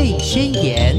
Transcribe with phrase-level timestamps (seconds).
[0.00, 0.98] 贝宣言》。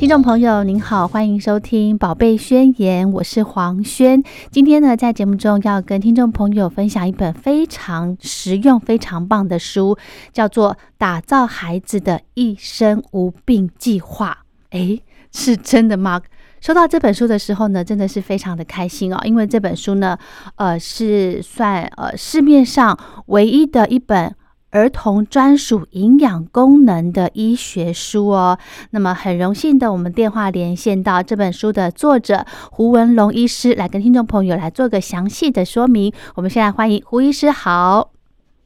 [0.00, 4.20] 听众朋友您好，欢迎收听《宝贝宣言》，我是黄轩。
[4.50, 9.96] 今天呢，在节目中要跟听众朋友分享一本非常实用、非常棒的书，
[10.32, 14.38] 叫做《打造孩子的一生无病计划》。
[14.76, 15.00] 诶，
[15.30, 16.20] 是真的吗？
[16.60, 20.18] 收到这本书的时候呢，真的是非常的开心哦，因为这本书呢，
[20.56, 24.34] 呃，是算呃市面上唯一的一本
[24.70, 28.58] 儿童专属营养功能的医学书哦。
[28.90, 36.12] 那么很荣幸的，我们电话连线到这本书的作者胡文龙医师，来跟听众朋友来做个详细的说明。
[36.34, 38.12] 我们先来欢迎胡医师，好。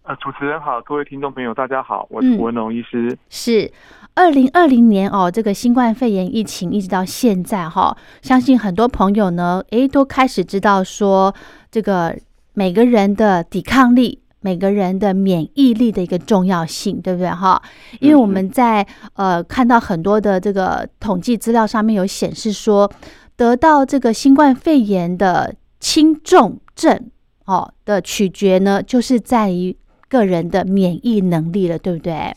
[0.02, 3.72] 呃，主持人好，各位听众朋友，大家好，我是胡文龙医师，是。
[4.16, 11.34] 二零二零年哦，这个新冠肺炎疫情一直到现在哈，相信很多朋友呢，诶，都开始知道说
[11.68, 12.16] 这个
[12.52, 17.60] 每个人的抵抗力、每个人的免疫力的一个重要性，对不对哈？
[17.98, 22.90] 因为我们在呃看到很多的这个统计资料上面有显示说，
[23.36, 27.10] 得到这个新冠肺炎的轻重症
[27.46, 29.74] 哦的取决呢，就是在于
[30.10, 32.36] 个人的免疫能力了，对不对？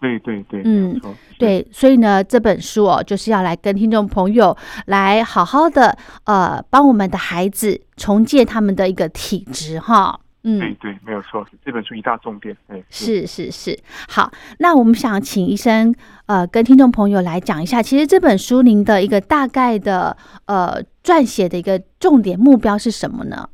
[0.00, 0.98] 对对对，嗯，
[1.38, 10.18] 对，所以呢，这本书哦，就是要来跟听众朋友来好好的呃，帮我们的孩子重建他们的一个体质哈。
[10.44, 12.56] 嗯，对对，没有错，这本书一大重点。
[12.68, 15.94] 哎，是是是，好，那我们想请医生
[16.26, 23.48] 呃，跟听众朋友来讲一下，其实这本书您的一个大概的呃撰写的一个重点目标是什么呢？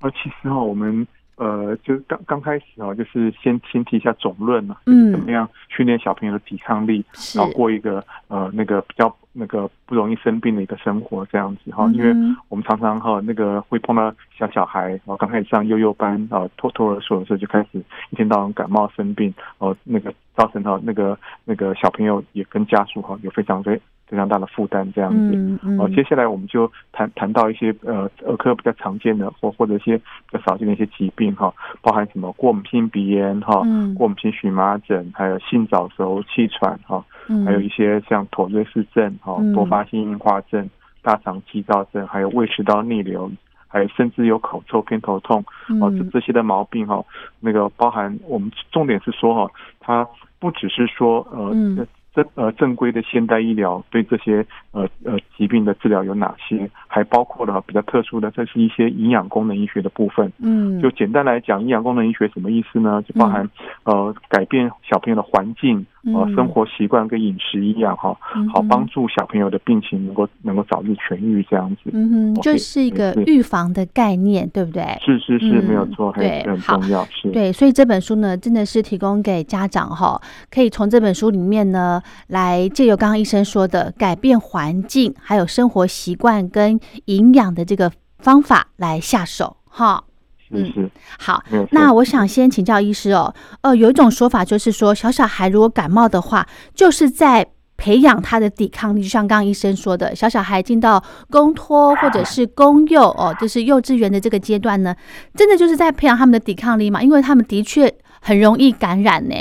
[0.00, 1.06] 呃，其实哈，我们。
[1.36, 7.04] 呃，就刚刚开始哦，就是先先提一下总论嘛，嗯，怎么样训练小朋友的抵抗力，
[7.34, 7.98] 然后过一个
[8.28, 12.14] 呃那个比较那个不容易生病的一个生活这样子哈，因为
[12.48, 23.80] 我们常常哈那个会碰到小小孩，然后刚开始上幼幼班啊托托儿所的时候就开始一天到晚感冒生病，哦那个造成哈那个那个小朋友也跟家属哈有非常非。
[24.06, 25.58] 非常大的负担，这样子。
[25.78, 33.62] 哦，接下来我们就谈谈到一些呃儿科比较常见的或或者一些比较少见的一些疾病哈，包含什么过敏性鼻炎哈，
[33.96, 37.02] 过敏性荨麻疹，还有性早熟、气喘哈，
[37.46, 40.68] 还有一些像妥瑞氏症哈、多发性硬化症、
[41.02, 43.30] 大肠激躁症，还有胃食道逆流，
[43.66, 45.42] 还有甚至有口臭、偏头痛
[45.80, 47.02] 哦，这这些的毛病哈，
[47.40, 49.50] 那个包含我们重点是说哈，
[49.80, 50.06] 它
[50.38, 51.86] 不只是说呃。
[52.14, 56.70] 正呃正规的现代医疗对这些呃呃疾病的治疗有哪些？
[56.86, 60.32] 还包括了比较特殊的，这是一些营养功能医学的部分。
[60.38, 63.02] 嗯，就简单来讲，营养功能医学什么意思呢？
[63.02, 63.48] 就包含
[63.82, 68.16] 呃改变小朋友的环境、呃生活习惯跟饮食一样哈，
[68.52, 71.90] 好帮助小朋友的病情能够能够早日痊愈这样子。
[71.92, 74.82] 嗯哼，就是一个预防的概念，对不对？
[75.00, 77.04] 是是是，没有错，对，很重要。
[77.06, 80.20] 是，对，所以这本书呢，真的是提供给家长哈，
[80.50, 82.02] 可以从这本书里面呢。
[82.28, 90.04] 来借由刚刚医生说的改变环境，还有生活习惯跟营养的这个方法来下手，哈。
[90.50, 91.42] 嗯，好。
[91.70, 97.46] 那我想先请教医师哦，呃，有一种说法就是说，小小孩如果感冒的话，就是在
[97.76, 104.94] 培养他的抵抗力，就像刚刚医生说的，小小孩进到公托或者是公幼哦，就是幼稚园的这个阶段呢，
[105.34, 107.02] 真的就是在培养他们的抵抗力嘛？
[107.02, 109.34] 因为他们的确很容易感染呢。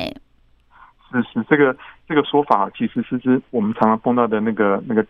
[1.12, 1.76] 是是这个。
[2.06, 5.04] 这个说法其实是是我们常常碰到的那个那个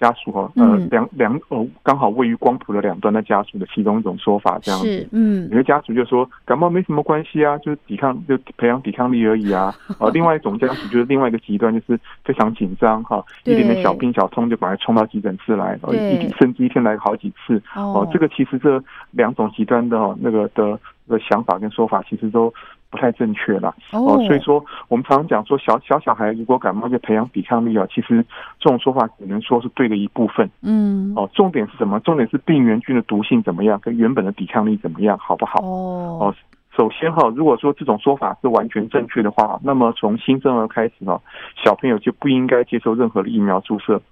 [0.00, 5.08] 家属哈，呃，两两哦，刚好位于光谱的两端的家属的其中一种说法，这样子。
[5.12, 9.74] 嗯，有些家属就说感冒没什么关系啊，就是抵抗就培养抵抗力而已啊。
[9.98, 17.62] 啊， 另外一种家属就是另外一个极端，就是非常紧张哈，一点点小病小痛就把它冲到急诊室来，一甚至一天来好几次。
[17.76, 20.78] 哦，这个其实这两种极端的那个的
[21.08, 22.52] 的想法跟说法，其实都。
[22.90, 28.24] 不太正确了哦，所以说我们常常讲说小小小孩如果感冒就培养抵抗力啊，其实
[28.58, 30.50] 这种说法只能说是对的一部分。
[30.62, 32.00] 嗯，哦，重点是什么？
[32.00, 35.60] 重点是病原菌的毒性怎么样，跟原本的抵抗力怎么样，好不好？
[35.62, 36.34] 哦，哦，
[36.76, 41.20] 首先哈，如果说这种说法是完全正确的话，那么从新生儿开始呢，
[41.64, 44.02] 小朋友就不应该接受任何的疫苗注射。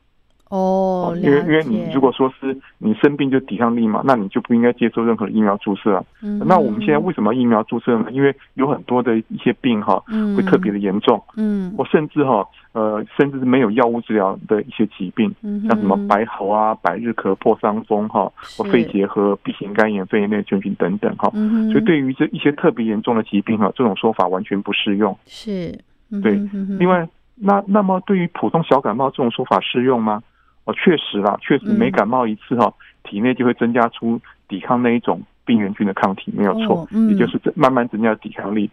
[0.49, 6.05] 哦，因为因为你如果说是你生病就抵抗力嘛，那你就不应该接受任何的疫苗注射啊。
[6.45, 8.07] 那我们现在为什么疫苗注射呢？
[8.11, 10.03] 因为有很多的一些病哈，
[10.37, 15.35] 会特别的严重，嗯，我甚至哈，呃，甚至是没有药物治疗的一些疾病，
[15.69, 21.31] 像什么白喉啊、百日咳、破伤风哈，或肺结核、B 型肝炎、肺炎链球菌等等哈。
[21.71, 25.15] 所以对于这一些特别严重的疾病哈，这种说法完全不适用。
[25.27, 25.79] 是，
[26.23, 26.41] 对。
[26.79, 30.23] 另外，那那么对于普通小感冒这种说法适用吗？
[30.69, 32.71] 哦，确实啦，确实每感冒一次哈，
[33.03, 38.69] 体内就会增加出抵抗那一种病原菌的抗体，没有错，也就是慢慢增加抵抗力。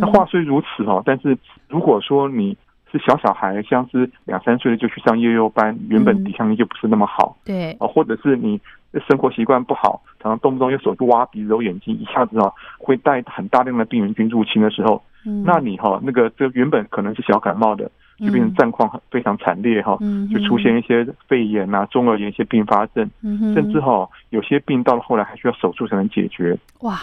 [0.00, 1.38] 那话虽如此哦，但是
[1.68, 2.56] 如果说你
[2.90, 8.60] 是小小孩，像是两三岁的就去上幼幼班，原本抵抗力就不是那么好，对，或者是你
[9.06, 15.00] 生活习惯不好，常常动不动用手去挖鼻子、揉眼睛，一下子哈会带很大量的病原菌入侵的时候，
[15.44, 17.88] 那你哈那个这原本可能是小感冒的。
[18.18, 19.98] 就变成战况非常惨烈哈，
[20.32, 23.10] 就出现一些肺炎啊、中耳炎一些并发症，
[23.54, 26.56] 甚至哈有些病到了后来还需要手术才能解决。
[26.80, 26.98] 哇！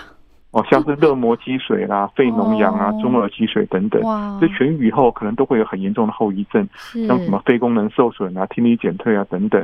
[0.52, 4.00] 哦，像是热膜积水啦、 肺脓疡啊、中耳积水等等，
[4.40, 6.68] 这痊愈以后可能都会有很严重的后遗症，
[7.08, 9.60] 像什么肺功能受损啊、听力减退啊等等。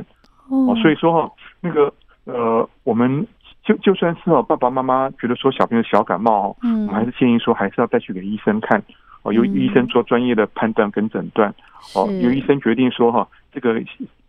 [0.48, 1.92] 哦，所以说哈，那个
[2.24, 3.24] 呃，我们
[3.62, 8.82] 就就算是哦，爸爸妈妈觉得说小朋友小感冒，嗯，我们还是建议说还是要带去给医生看。
[9.22, 11.54] 哦，由医生做专业的判断跟诊断。
[11.94, 13.80] 哦，由医生决定说哈，这个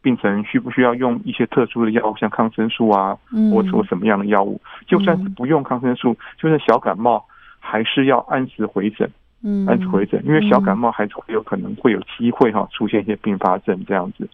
[0.01, 3.17] 病程需不需要用一些特殊的药物，像抗生素啊，
[3.53, 4.59] 或者什么样的药物？
[4.88, 7.23] 就算是不用抗生素，就算小感冒，
[7.59, 9.09] 还是要按时回诊。
[9.43, 14.29] 嗯，按时回诊，因为小感冒还是会有可能会有机会哈出现一些并发症这样子。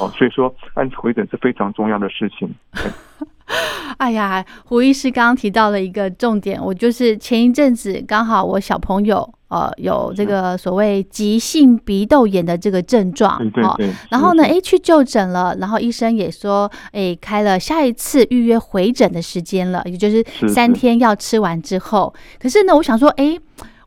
[0.00, 2.54] 哦，所以说按时回诊是非常重要的事情。
[3.98, 13.78] 哎呀，胡医师刚刚提到了一个重点，我就是前一阵子刚好我小朋友呃有这个所谓急性鼻窦炎的这个症状，哦，
[14.08, 22.12] 然后呢，哎去就诊了，然后医生也说，哎开了下一次预约回诊的时间了，也就是三天要吃完之后。
[22.40, 23.38] 可是呢，我想说，哎，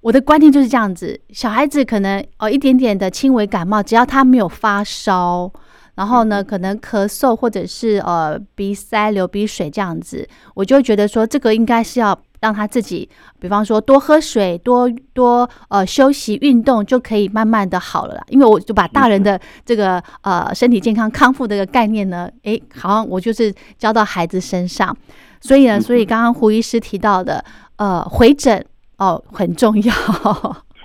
[0.02, 5.52] 我的观念就是这样子，小孩子可能哦一点点的轻微感冒，只要他没有发烧。
[5.98, 13.10] 然后呢，可能咳嗽或者是呃鼻塞、流鼻水这样子，我就觉得说这个应该是要让他自己，
[13.40, 18.24] 比方说多喝水、多多呃休息、运动就可以慢慢的好了啦。
[18.30, 24.96] 因为我就把大人的这个呃身体健康康复这个概念呢，诶，好像我就是教到孩子身上，
[25.42, 27.44] 所以呢，所以刚刚胡医师提到的
[27.78, 28.64] 呃回诊
[28.98, 29.94] 哦很重要。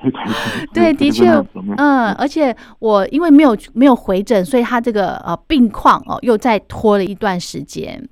[0.75, 1.29] 对，的确，
[1.77, 8.09] 嗯，而且我因为没有没有回诊，所以他这个呃病况哦又再拖了一段时间。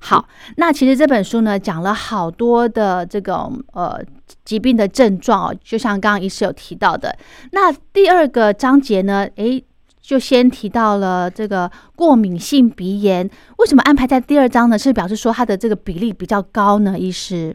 [0.00, 0.26] 好，
[0.56, 4.00] 那其实这本书呢讲了好多的这种呃
[4.42, 7.14] 疾病的症状哦，就像刚刚医师有提到的。
[7.52, 9.62] 那第二个章节呢，诶，
[10.00, 14.78] 就先提到了这个过敏性鼻炎，为什么安排在第二章呢？
[14.78, 16.98] 是表示说它的这个比例比较高呢？
[16.98, 17.54] 医师。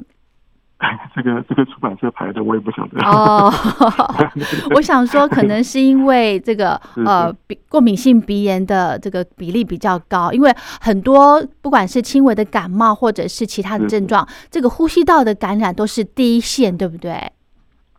[1.14, 3.52] 这个这个出版社排的我也不晓得哦。
[4.74, 10.50] 我想说，可能是因为这个呃鼻过敏性鼻炎的这个比例比较高，因为
[10.80, 17.30] 很多不管是轻微的感冒或者是其他的症状，这个呼吸道的感染都是第一线，对不对？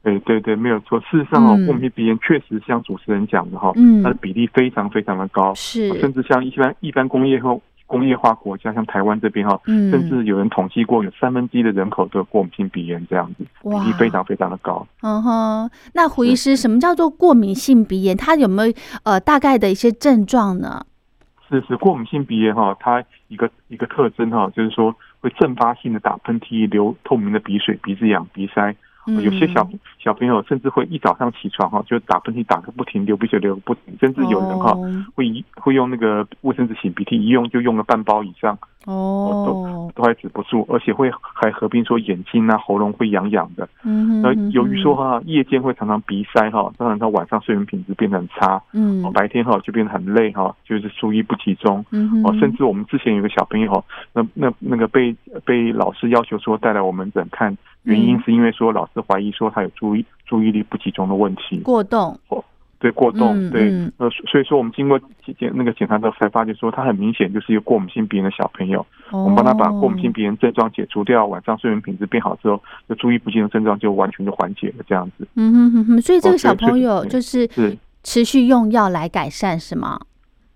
[0.03, 0.99] 对对对，没有错。
[1.01, 7.61] 事实上哦，过敏性鼻炎确实像主持人讲的哈，嗯，它的比例非常非常的高，是甚至像一般一般工业后。
[7.91, 14.87] 工业化国家像台湾这边哈，甚至有人统计过，有三分之一的人口都有过敏性鼻炎这样子，比例非常非常的高。
[15.03, 18.17] 嗯哼，那胡医师，什么叫做过敏性鼻炎？
[18.17, 18.73] 它有没有
[19.03, 20.87] 呃大概的一些症状呢？
[21.49, 28.73] 是是，过敏性鼻炎哈，它一个一个特征哈，就是说会阵发性的打喷嚏、流透明的鼻水、鼻子痒、鼻塞。
[29.23, 29.69] 有些小
[29.99, 34.77] 小朋友甚至会一早上起床哈，就打喷嚏打个不停，流鼻血流个不停，甚至有人哈
[35.15, 38.59] 会一会用那个卫生纸擤鼻涕，一用就用了半包以上。
[38.87, 39.45] 哦，
[39.95, 43.69] 都都还止不住，而且会还合并说眼睛啊、喉咙会痒痒的。
[43.85, 48.63] 嗯，那由于说哈，夜间会常常鼻塞哈，当然他晚上睡眠品质变得很差。
[48.73, 51.85] 嗯，白天哈就变得很累哈，就是注意不集中。
[51.91, 53.85] 嗯哦，甚至我们之前有个小朋友，
[54.15, 62.19] 那那那个被被老师要求说带来我们诊看，原因是因为说老师怀疑说他有注意注意力不集中的问题，过动。
[62.81, 64.99] 对过动，对，呃，所以说我们经过
[65.39, 68.85] 检那个检查之后，才发现说他很明显就是一个过敏性鼻炎的小朋友。
[69.11, 75.29] 我们帮他把过敏性鼻炎症状解除掉，晚上睡眠品质变好之后，就注意不进的症状就完全就缓解了，这样子。
[75.35, 80.01] 嗯哼哼哼，所以这个小朋友就是是持续用药来改善是吗？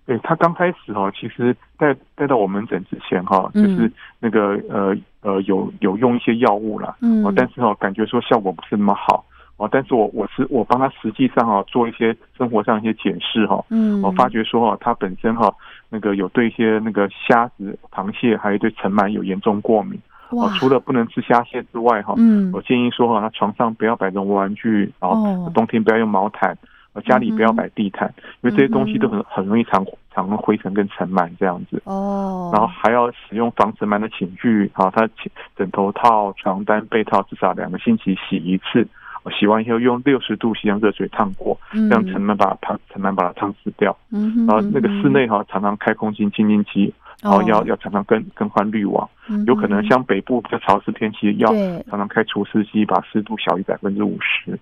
[0.07, 9.25] 对他刚开始哈，其实带带到我们诊之前哈，就是那个呃呃有有用一些药物了，嗯，但是哦感觉说效果不是那么好。
[9.57, 15.55] 哦，但是我我是我帮他实际上哈做一些生活上一些检视哈，嗯，我发觉说哈他本身哈
[15.89, 19.97] 那个有对一些那个虾子、螃蟹还有对尘螨有严重过敏，
[20.31, 26.59] 哦，除了不能吃虾蟹之外哈，嗯，我建议说哈他床上不要摆绒玩具，哦，冬天不要用毛毯，
[27.07, 35.09] 家里不要摆地毯，因为这些东西都很很容易藏藏灰尘跟尘螨这样子，哦，然后还要使用防尘螨的寝具，好，他
[35.57, 38.85] 枕头套、床单、被套至少两个星期洗一次。
[39.31, 43.97] 洗完以后用六十度西洋热水烫过，这样才能把它烫，才能把它烫死掉。
[44.11, 46.93] 然后那个室内哈，常常开空气清净机。
[47.23, 49.09] 然后要要常常更更换滤网，
[49.47, 51.49] 有可能像北部比较潮湿天气，要
[51.89, 54.53] 常常开除湿机，把湿度小于百分之五十。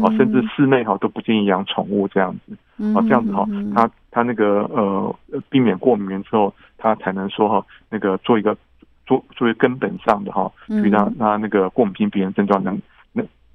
[0.00, 2.56] 哦，甚至室内哈都不建议养宠物这样子。
[2.94, 5.16] 哦，这样子哈，它它那个呃
[5.48, 8.56] 避免过敏之后，它才能说哈那个做一个
[9.04, 12.80] 做作为根本上的哈，去让让那个过敏性鼻炎症状能。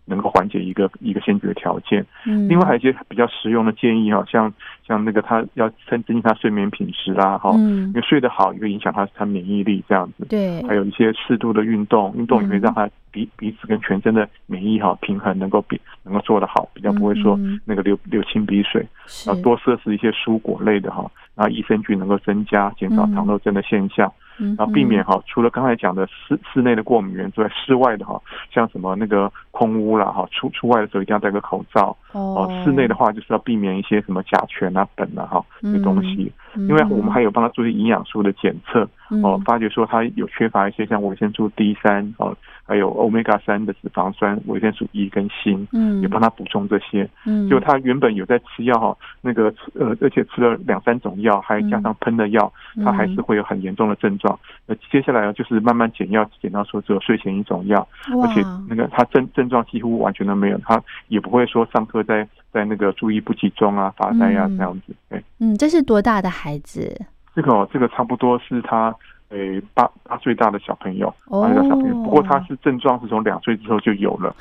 [0.08, 4.52] 能够缓解一个一个先决条件，嗯，另外还有一些比较实用的建议哈，像
[4.88, 18.86] 像那个他要增增进他睡眠品质啦，哈，因为睡得好也会影响他他免疫力这样子，对，还有一些适度的运动，运动也会让他鼻鼻子跟全身的免疫哈平衡能够比能够做得好，比较不会说那个流流清鼻水，
[19.28, 21.06] 要多摄食一些蔬果类的哈，
[21.38, 24.12] 然后益生菌能够增加，减少糖尿症的现象。
[24.40, 31.96] 然后避免哈，除了刚才讲的室室内的过敏源之外，室外的哈，像什么那个空屋啦哈，出出外的时候一定要戴个口罩。
[32.12, 32.62] 哦。
[32.64, 38.88] 室内的话就是要避免一些什么甲醛啊、苯啊哈的东西，因为我们还有帮他做一些营养素的检测。
[39.24, 42.36] 哦，发觉说他有缺乏一些像维生素 D 三哦，
[42.66, 47.10] 还有欧米伽三的脂肪酸、维生素 E 跟锌，嗯，也帮他补充这些。
[47.26, 47.48] 嗯。
[47.48, 49.46] 就他原本有在吃药哈，那个
[49.80, 52.52] 呃，而且吃了两三种药，还加上喷的药，
[52.84, 54.38] 他还是会有很严重的症状。
[54.66, 57.88] 那接下来呢，就是慢慢减药，减到说只有睡前一种药，
[58.22, 64.96] 而且那个他症症状几乎完全都没有，他也不会说上课在在那个注意不集中啊、发呆啊这样子。
[65.10, 67.06] 哎，嗯，这是多大的孩子？
[67.36, 68.94] 这个这个差不多是他
[69.30, 71.94] 诶八八岁大的小朋友，八岁小朋友。
[72.04, 74.36] 不过他是症状是从两岁之后就有了，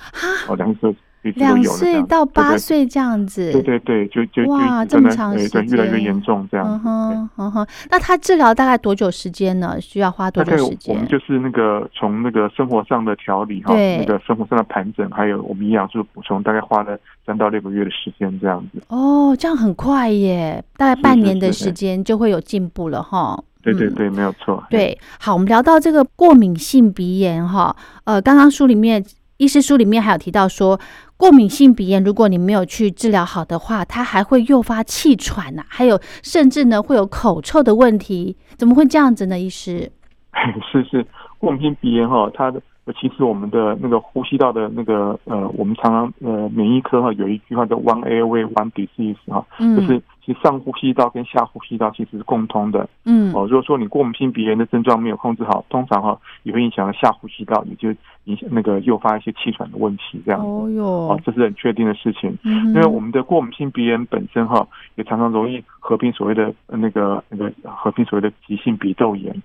[0.48, 0.94] 哦，两岁。
[1.32, 6.66] 两岁到八岁这样子，对对对，就就哇，这么长时间，对越来越严重这样。
[6.66, 9.80] 嗯哼，嗯哼，那他治疗大概多久时间呢？
[9.80, 10.94] 需要花多久时间？
[10.94, 18.82] 我们就是那个从那个生活上的调理哈，那个生活上的盘整，还有我们营养素补充，大概花了三到六个月的时间这样子。
[18.88, 23.42] 哦，这样很快耶，大概半年的时间就会有进步了哈。
[23.62, 24.62] 对对对，没有错。
[24.70, 29.04] 对，好，我们聊到这个过敏性鼻炎哈，呃，刚刚书里面。
[29.38, 30.80] 医师书里面还有提到说，
[31.16, 38.36] 过敏性鼻炎，如果你没有去治疗好的话，它还会诱发气喘呐，还有甚至呢会有口臭的问题。
[38.56, 39.38] 怎么会这样子呢？
[39.38, 39.90] 医师？
[40.70, 41.06] 是是，
[41.38, 42.60] 过敏性鼻炎哈，它的
[43.00, 50.00] 其实我们的那个呼吸道的那个呃，我们常常呃，免疫科哈有一句话叫 “one airway one disease” 哈，就是。
[50.26, 60.40] 其实上呼吸道跟下呼吸道其实是共通的，嗯，哦，如果说你过敏性鼻炎的症状没有控制好，通常哈也会影响到下呼吸道，也就影响那个诱发一些气喘的问题，这样。
[60.40, 64.66] 子，哦哟，哦，这是很确定的事情，因为我们的过敏性鼻炎本身哈
[64.96, 69.40] 也常常容易合并所谓的那个那个合并所谓的急性鼻窦炎。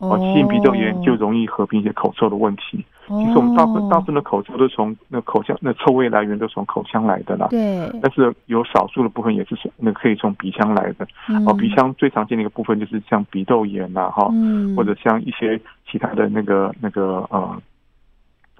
[0.00, 2.84] 哦，急性鼻窦炎就容易合并一些口臭的问题。
[3.08, 7.46] 其实我们大部分大部分的口臭都从那口腔，那臭味来源都从口腔来的啦。
[7.50, 7.88] 对。
[8.02, 11.06] 但是有少数的部分也是从那可以从鼻腔来的。
[11.46, 14.30] 哦，鼻腔最常见的一个部分就是像鼻窦炎呐，哈，
[14.76, 15.60] 或者像一些
[15.90, 17.56] 其他的那个那个呃。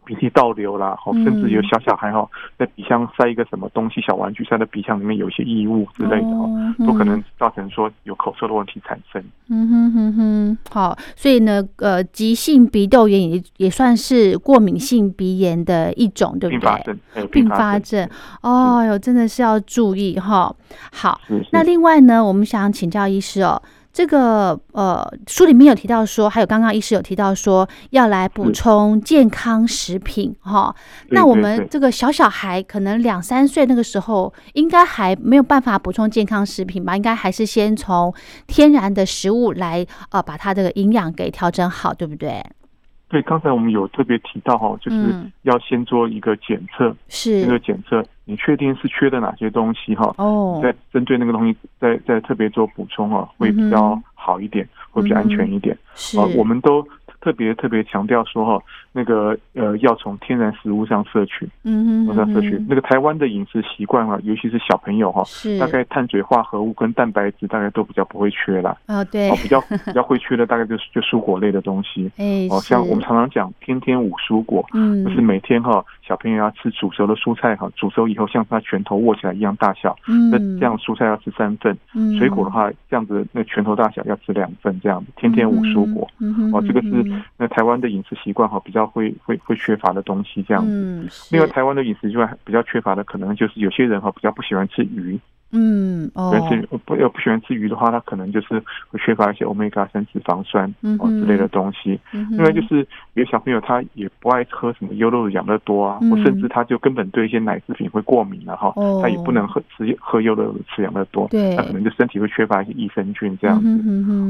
[0.06, 6.48] 鼻涕倒流啦，好，甚至有小小孩哈，在鼻腔塞一个什么东西，小玩具塞在鼻腔里面，有一些异物之类的哦，
[6.86, 9.22] 都可能造成说有口臭的问题产生。
[9.48, 17.26] 嗯哼哼哼，好，所以呢，呃，急性鼻窦炎也也算是过敏性鼻炎的一种，对不对？
[17.26, 18.08] 并发症，
[18.42, 20.54] 哦哟，真的是要注意哈。
[20.92, 21.20] 好，
[21.50, 23.60] 那另外呢，我们想请教医师哦。
[23.97, 30.76] 这个呃，书里面有提到说，还有刚刚医师有提到说，要来补充健康食品哈。
[31.09, 36.95] 那我们这个小小孩可能两三岁那个时候，应该还没有办法补充健康食品吧？
[36.95, 38.12] 应该还是先从
[38.47, 42.45] 天然的食物来呃，把他这个营养给调整好，对不对？
[43.08, 50.14] 对，刚才我们有特别提到哈，就是要先做一个检测，是一个检测，你确定是缺的哪些东西哈？
[50.18, 55.76] 哦，再针对那个东西，再再特别做补充哈，会比较好一点，会比较安全一点。
[55.94, 56.86] 是，我们都。
[57.18, 58.64] 特别特别强调说哈，
[58.97, 62.59] 那个呃，要从天然食物上摄取，嗯嗯，上摄取。
[62.67, 68.75] 那个台湾的饮食习惯啊，尤其是小朋友哈，是大概碳水化合物跟蛋白质大概都比较不会缺啦。
[68.87, 72.11] 哦，对，比较比较会缺的大概就是就蔬果类的东西。
[72.17, 87.05] 哎，哦，像我们常常讲天天五蔬果，嗯，就是每天哈，小朋友要吃煮熟的蔬菜哈，煮熟以后像他拳头握起来一样大小，嗯，那这样蔬菜要吃三份，嗯，水果的话这样子那拳头大小要吃两份这样子，天天五蔬果，嗯哦，这个是。
[87.37, 91.09] 那台湾的饮食习惯哈，比较会会会缺乏的东西这样子。
[91.31, 95.19] 另外，台湾的饮食之外比较缺乏的，可能就是有些人哈比较不喜欢吃鱼。
[95.53, 101.99] 嗯，哦，吃不要不喜欢吃鱼的话，他可能就是会缺乏一些欧米伽三脂肪酸哦之类的东西。
[102.31, 113.69] 另外就是有小朋友他也不爱喝什么优酪乳、养乐多啊，或甚至他就根本对一些奶制品会过敏了哈，他也不能喝吃喝优酪乳、吃养乐多，那可能就身体会缺乏一些益生菌这样子，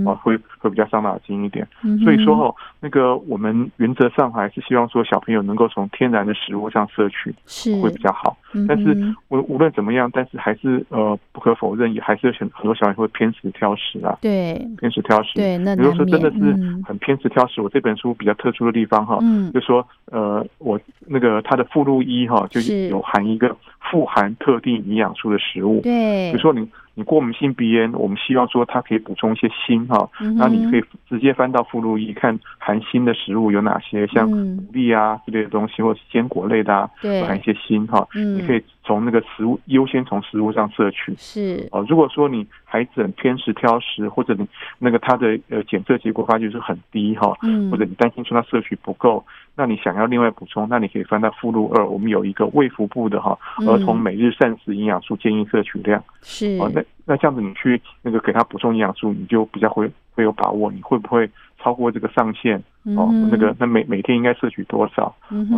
[0.05, 1.67] 哦，会会比较伤脑筋一点。
[2.05, 7.81] 所以说哦，那个我们原则上还是希望说小朋友能够从天然的食物上摄取，是。
[7.81, 8.37] 会比较好。
[8.67, 14.17] 但是无无论怎么样，但是还是呃不可否认，也还是有很很多小孩会偏食挑食啊。
[14.21, 15.35] 对，偏食挑食。
[15.35, 16.39] 对，那如果说真的是
[16.85, 19.19] 很偏食挑食，我这本书比较特殊的地方哈，
[19.53, 23.57] 就说呃，我那个它的附录一哈，就有含一个
[23.91, 25.81] 富含特定营养素的食物。
[25.83, 26.69] 对，比如说你。
[26.99, 36.91] 你过敏性鼻炎，我们希望说它可以补充一些锌哈，那你可以直接翻到附录一看含锌的食物有哪些，像牡蛎啊之类的东西，或是坚果类的啊，
[37.27, 41.15] 含一些锌哈，你可以从那个食物优先从食物上摄取。
[41.19, 44.47] 是哦，如果说你孩子很偏食挑食，或者你
[44.79, 47.35] 那个他的呃检测结果发觉是很低哈，
[47.71, 49.25] 或者你担心说他摄取不够。
[49.55, 61.29] 那你想要另外补充，那你可以翻到附录二，我们有一个胃腹部的哈儿童每日膳食营养素建议摄取量是哦，那那这样子你去那个给他补充营养素，你就比较会会有把握，你会不会？
[61.59, 62.63] 超过这个上限
[62.95, 65.13] 哦，那个那每每天应该摄取多少？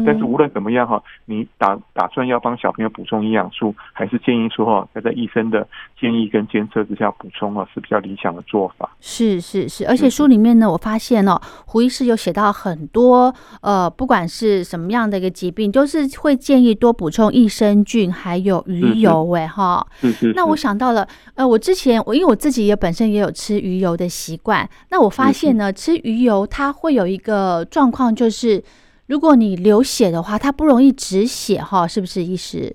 [0.06, 5.66] 但是无论怎么样哈，你打打算要帮小朋友补充营养素，还是建议说哈，在在医生的
[6.00, 8.88] 建议跟监测之下补充啊，是比较理想的做法。
[9.00, 19.86] 是是是，而且书里面呢，我发现哦，胡医师有写到很多呃，不管是什么样的一个疾病，都是会建议多补充益生菌，还有鱼油哎哈。
[20.00, 20.32] 是是。
[20.34, 28.62] 那我想到了，呃，我之前我因为我自己也本身也有吃鱼油的习惯，那我发现呢，吃鱼油它会有一个状况，就是
[29.06, 32.74] 如果你流血的话，它不容易止血哈，是不是医师？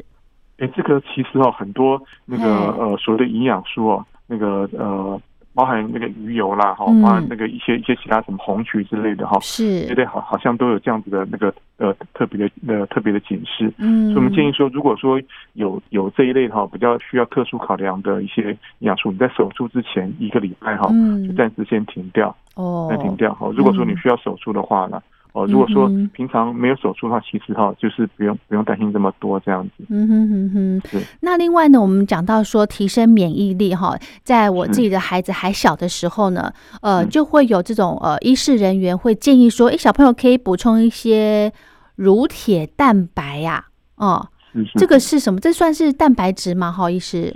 [0.60, 5.20] 哎，这个其实哦，很多那个呃所谓的营养素哦，那个呃。
[5.56, 13.72] 包含那个鱼油啦，哈，包含那个一些一些其他什么红曲之类的哈，是，对对，好，好像都有这样子的那个呃特别的呃特别的警示。
[13.78, 15.22] 嗯，所以我们建议说，如果说
[15.54, 20.90] 有有这一类哈比较需要特殊考量的一些营养素，你在手术之前一个礼拜哈，
[21.28, 23.50] 就暂时先停掉，哦，那停掉哈。
[23.56, 25.02] 如果说你需要手术的话呢？
[25.34, 29.84] 哦，如果说平常没有手术的话，其实哈就是不用不用担心这么多这样子。
[29.90, 30.82] 嗯哼哼哼。
[30.88, 31.04] 是。
[31.22, 41.52] 那另外呢，我们讲到说提升免疫力哈，在我自己的孩子还小的时候呢，呃，就会有这种呃医事人员会建议说，哎，小朋友可以补充一些
[41.96, 43.66] 乳铁蛋白呀。
[43.96, 44.28] 哦，
[44.76, 45.40] 这个是什么？
[45.40, 46.72] 这算是蛋白质吗？
[46.72, 47.36] 哈，医师。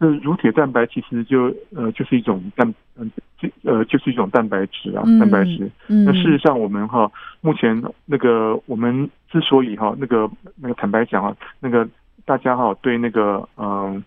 [0.00, 3.08] 这乳铁蛋白其实就呃就是一种蛋嗯
[3.38, 5.70] 就呃就是一种蛋白质啊蛋白质。
[5.86, 7.08] 那事实上我们哈
[7.42, 11.86] 目前那个我们之所以哈那个那个坦白讲啊那个
[12.24, 14.02] 大家哈对那个嗯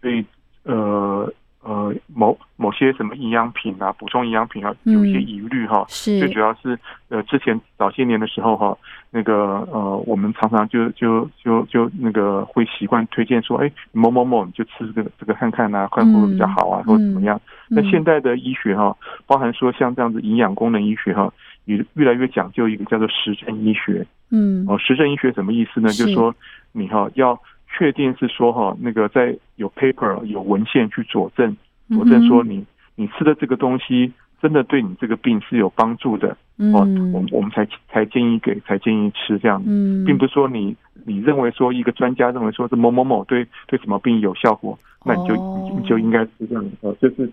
[0.00, 0.24] 对
[0.64, 1.32] 呃。
[1.62, 5.84] 呃，某某些什么营养品啊，补充营养品啊，有一些疑虑哈。
[5.90, 6.18] 是。
[6.18, 6.78] 最主要是
[7.10, 8.74] 呃，之前早些年的时候哈，
[9.10, 17.40] 那个呃，我们常常就就就就那个会习惯推荐说，哎，某某某你就吃这个这个看看啊，看会不会比较好啊，或者怎么样。
[17.68, 18.96] 那现代的医学哈，
[19.26, 21.32] 包含说像这样子营养功能医学哈，
[21.64, 24.06] 也越来越讲究一个叫做实证医学。
[24.30, 24.64] 嗯。
[24.68, 25.88] 哦，实证医学什么意思呢？
[25.90, 26.34] 就是说
[26.72, 27.38] 你哈要。
[27.72, 31.56] 确定是说哈，那个在有 paper 有文献去佐证，
[31.94, 39.62] 佐证说你你吃的这个东西真的对你这个病是有帮助的哦，我我们才才建议给才建议吃这样，
[40.06, 40.74] 并不是说你
[41.04, 45.34] 你认为说一个专家认为说是某某某对对什么病有效果，那你就
[45.78, 47.30] 你就应该吃这样哦，就是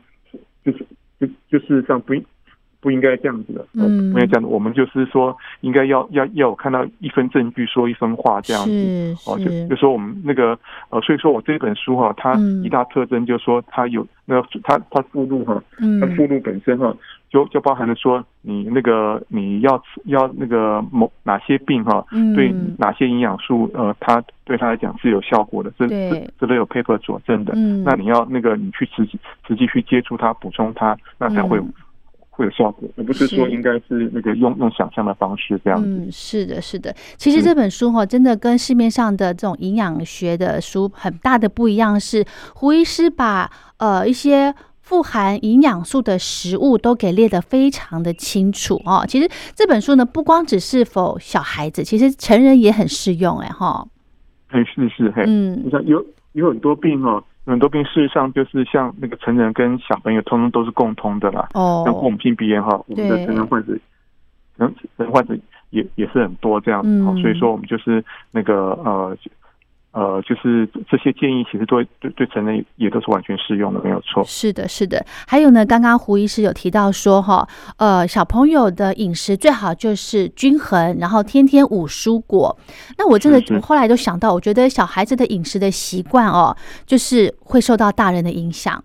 [0.63, 0.85] 就是
[1.19, 2.13] 就就是这样不。
[2.79, 4.47] 不应该这样子的，嗯，不应该这样的。
[4.47, 10.57] 我们就是说，应该要要要看到一分证据说一分话这样子，哦，就就说我们那个
[10.89, 15.61] 呃，所以说我这本书哈，它一大特征就是说它有那个它它附录哈，
[15.99, 16.95] 它附录本身哈，
[17.29, 27.53] 就就包含了说你那个你要要那个某哪些病哈，对哪些营养素呃，它对它来讲是有效果的，这这这都有 paper 佐证的。
[27.83, 31.59] 那你要那个你去实际实际去接触它，补充它，那才会。
[32.37, 35.87] 会有效果，而不是说应该是那个用用想象的方式这样子。
[35.87, 36.95] 嗯，是的，是的。
[37.17, 42.23] 其实这本书哈，真的跟市面上的这种营养学的书很大的不一样，是
[42.53, 49.03] 胡医师把呃一些富含营养素的食物都给列得非常的清楚哦。
[49.07, 53.87] 其实这本书呢，不光只是否小孩子，其实成人也很适用哎哈。
[54.49, 57.23] 哎，是是嘿，嗯，你看有有很多病哦。
[57.47, 61.47] 很多病事实上就是像那个成人跟小朋友通通都是共通的啦。
[61.53, 61.81] 哦。
[61.85, 63.73] 像过敏性鼻炎哈，我们的成人患者，
[64.57, 65.35] 成人患者
[65.69, 66.89] 也也是很多这样子。
[66.89, 67.21] 嗯。
[67.21, 69.17] 所以说我们就是那个呃，
[69.91, 74.23] 呃，就是这些建议，其实对对对成人也都是完全适用的，没有错。
[74.25, 75.03] 是的，是的。
[75.25, 77.47] 还有呢，刚刚胡医师有提到说，哈，
[77.77, 82.55] 呃，小朋友的饮食最好就是均衡，然后天天五蔬果。
[82.99, 88.83] 那我真的我后来就想到，我觉得小孩子的饮食的习惯哦，就是会受到大人的影响，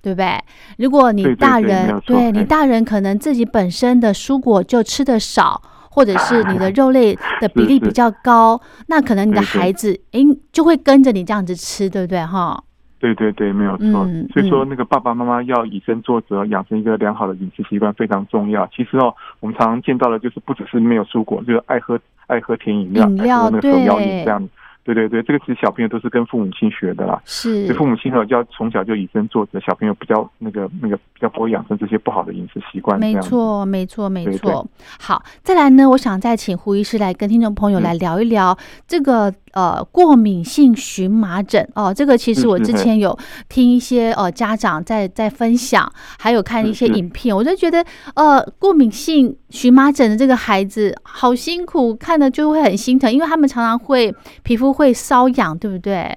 [0.00, 0.42] 对不对？
[0.78, 5.60] 如果你大人对你大人可能自己本身的蔬果就吃的少。
[5.96, 10.20] 或者是你的肉类的比例比较高，那可能你的孩子哎
[10.52, 12.62] 就会跟着你这样子吃，对不对哈？
[12.98, 14.06] 对对对，没有错。
[14.32, 18.66] 所以说，那个爸爸妈妈要以身作则，养成一个良好的饮食习惯非常重要。
[18.66, 24.46] 其实哦，我们常常见到的就是不只是没有蔬果，就是爱喝爱喝甜饮料，爱喝那个手摇饮这样。
[24.94, 27.20] 对对对，这个其实小朋友都是跟父母亲学的啦。
[27.24, 32.98] 是，所以父母亲呢，就要从小就以身作则，小朋友比较那个那个比较不会养成这些不好的饮食习惯。
[32.98, 34.66] 没错，没错，没错。
[34.98, 39.32] 好，再来呢，我想再请胡医师来跟听众朋友来聊一聊这个。
[39.56, 43.18] 呃，过敏性荨麻疹哦，这个其实我之前有
[43.48, 47.82] 听一些呃家长在在分享，还有看一些影片，我就觉得
[48.16, 56.14] 呃，过敏性荨麻疹的这个孩子好辛苦，看的就会很心疼，因为他们常常会皮肤会瘙痒，对不对？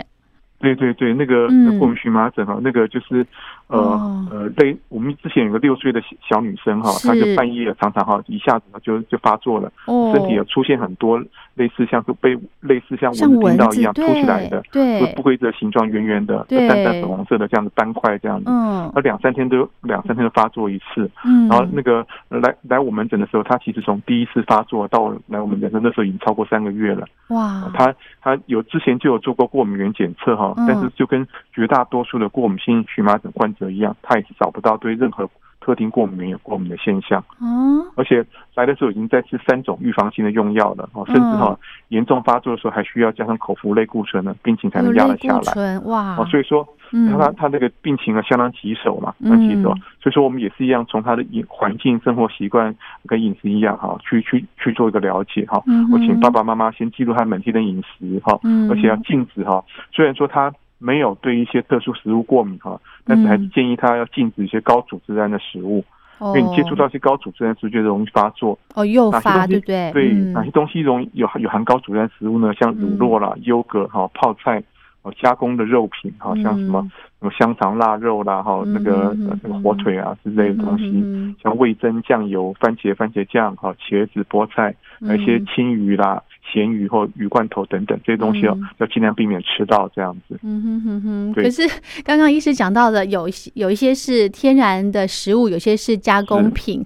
[0.60, 1.48] 对对对，那个
[1.80, 3.26] 过敏荨麻疹哈，那个就是
[3.70, 9.72] 呃呃，类我们之前有个六岁的小女生哈，她就半夜常常哈一下子就就发作了，
[10.14, 11.20] 身体有出现很多
[11.54, 30.54] 类似像是被类似像蚊子叮到一样凸起来的，对，不规则形状圆圆的，淡淡粉红色的这样的斑块这样子，嗯，两三天都两三天就发作一次，嗯，然后那个来来我们诊的时候，她其实从第一次发作到来我们诊的那时候已经超过三个月了，哇，她她有之前就有做过过敏原检测哈。
[30.68, 35.28] 但是就跟绝大多数的过敏性荨麻疹患者一样，他也是找不到对任何
[35.60, 37.20] 特定过敏原有过敏的现象。
[37.40, 45.80] 哦，而且来的时候已经在吃三种预防性的用药了，哦，甚至哈严重发作的时候还需要加上口服类固醇呢，病情才能压得下来。
[45.80, 46.68] 哇，哦，所以说。
[46.92, 49.70] 他他他那个病情啊相当棘手嘛，很棘手，
[50.02, 55.62] 所以说我们也是一样，从他的饮环境、生活习惯跟饮食一样哈，去去去做一个了解哈。
[55.94, 58.40] 我请爸爸妈妈先记录他每天的饮食哈，
[58.72, 59.64] 而且要禁止哈。
[59.92, 65.84] 虽然说他没有对一些特殊食物过敏哈，但是还是建议他要禁止一些高组织胺的食物，
[66.20, 69.92] 因为你接触到一些高组织胺是觉得容易发作哦，诱发对不对？
[69.92, 72.52] 对，哪些东西容易有有含高组织胺食物呢？
[72.56, 74.64] 像乳酪啦、优格哈、泡菜。
[75.02, 76.82] 哦，加工的肉品，好像什么
[77.20, 90.38] 什么香肠、腊肉啦，哈，那个那个火腿啊之类的东西，像味增、酱油、番茄、番茄酱，哈，茄子、菠菜，那些青鱼啦、咸鱼或鱼罐头等等这些东西哦，要尽量避免吃到这样子。
[90.44, 91.34] 嗯哼哼哼。
[91.34, 91.62] 可是
[92.04, 96.86] 刚刚医师讲到的，有有一些是天然的食物，有些是加工品。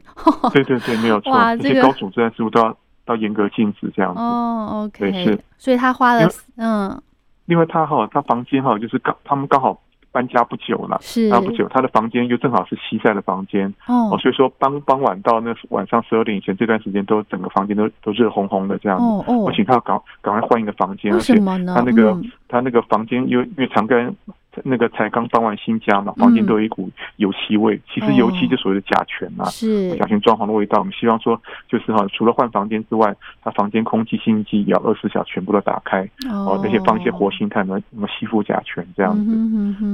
[0.53, 1.33] 对对对，没有错。
[1.57, 4.19] 这些高组织的食物都要要严格禁止这样子。
[4.19, 5.11] 哦，OK。
[5.11, 5.39] 对，是。
[5.57, 7.01] 所以他花了嗯。
[7.45, 9.79] 因为他哈，他房间哈，就是刚他们刚好
[10.11, 19.03] 搬家不久了，是搬不久，他的房间又正好是西晒的房间哦，所以说傍傍晚到那晚上十二点以前这段时间，都整个房间都都热烘烘的这样子。
[19.03, 24.15] 哦哦，我请他赶赶快换一个房间，而且他那个他那个房间因为因为常跟。
[24.63, 27.79] 那个才刚搬完新家嘛，房间都有一股油漆味。
[27.91, 30.79] 其实油漆就所谓的甲醛嘛，是甲醛装潢的味道。
[30.79, 39.35] 我们希望说，就是哈，除了换房间之外，它房间空气清新机也要二十四小时全部都打开哦，那些放一些活性炭，什么吸附甲醛这样子。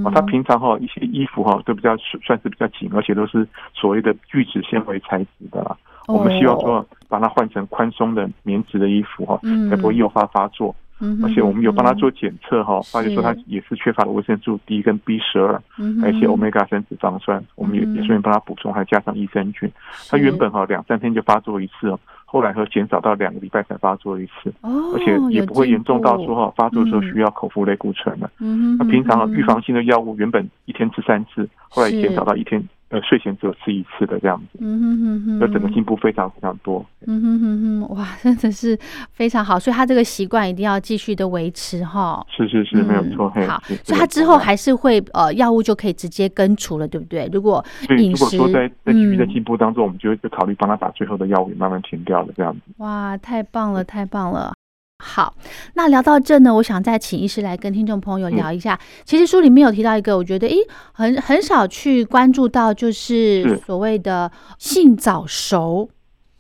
[0.04, 5.78] 哦，他平常哈一些衣服哈都比较算是比较紧，而且都是所谓的聚酯纤维材质的啦。
[6.08, 10.76] 我们希望说把它换成宽松的棉质的衣服哈，才不会诱发发作。
[11.24, 15.62] 而且我们有帮他做检测哈，发现说他也是缺乏维生素 D 跟 B 十二，
[16.02, 19.72] 还有一些 Omega 三脂肪酸，我们也也顺便帮他补充，还加上益生菌。
[20.10, 28.30] 他原本哈两三天就发作一次哦，后来和减少到两个礼拜才发作一次，而且也不会严重到说哈发作的时候需要口服类固醇了。
[28.78, 32.62] 那平常预防性的药物原本一天吃三次，后来减少到一天。
[32.90, 36.84] 呃，睡前只有吃一次的这样子，嗯哼哼哼，那整个进步非常非常多。
[37.06, 38.78] 嗯哼哼哼，哇，真的是
[39.12, 42.26] 非常好，所以他这个习惯一定要继续的维持哈。
[42.36, 43.30] 是是是，没有错。
[43.48, 47.30] 好，所以他之后还是会呃，药物就可以直接根除了，对不对？
[47.32, 47.64] 如果
[47.98, 52.62] 饮食，如果说在在继续在进步当中，我们就会考虑帮他把最后的药物慢慢停掉了，这样子。
[52.78, 54.54] 哇，太棒了，太棒了。
[55.02, 55.34] 好，
[55.76, 58.78] 那聊到这呢，我想再请医师来跟听众朋友聊一下。
[59.06, 60.56] 其实书里面有提到一个，我觉得诶，
[60.92, 65.90] 很很少去关注到，就是所谓的性早熟。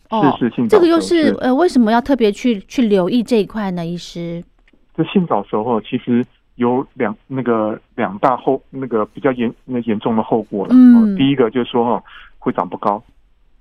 [0.10, 3.86] 哦，是是性这个又是呃，为什么要特别去去留意这一块呢？
[3.86, 4.44] 医师，
[4.94, 10.74] 这性早熟哦，其实有两那个两大后那个比较严那严重的后果了。
[10.76, 12.04] 嗯，第一个就是说哈，
[12.38, 13.02] 会长不高。